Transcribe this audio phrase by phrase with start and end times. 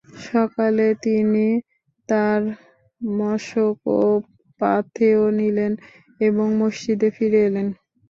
[0.27, 1.47] সকালে তিনি
[2.09, 2.41] তার
[3.01, 4.01] মশক ও
[4.61, 5.71] পাথেয় নিলেন
[6.21, 7.67] এবং মসজিদে ফিরে এলেন।